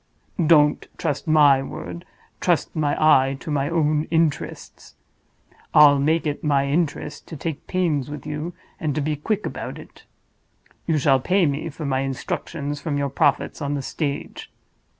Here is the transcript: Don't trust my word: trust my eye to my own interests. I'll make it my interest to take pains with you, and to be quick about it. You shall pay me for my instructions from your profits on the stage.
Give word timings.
Don't 0.43 0.87
trust 0.97 1.27
my 1.27 1.61
word: 1.61 2.05
trust 2.39 2.75
my 2.75 2.95
eye 2.99 3.35
to 3.39 3.51
my 3.51 3.69
own 3.69 4.05
interests. 4.05 4.95
I'll 5.75 5.99
make 5.99 6.25
it 6.25 6.43
my 6.43 6.65
interest 6.67 7.27
to 7.27 7.37
take 7.37 7.67
pains 7.67 8.09
with 8.09 8.25
you, 8.25 8.53
and 8.79 8.95
to 8.95 9.01
be 9.01 9.15
quick 9.15 9.45
about 9.45 9.77
it. 9.77 10.05
You 10.87 10.97
shall 10.97 11.19
pay 11.19 11.45
me 11.45 11.69
for 11.69 11.85
my 11.85 11.99
instructions 11.99 12.81
from 12.81 12.97
your 12.97 13.09
profits 13.09 13.61
on 13.61 13.75
the 13.75 13.83
stage. 13.83 14.51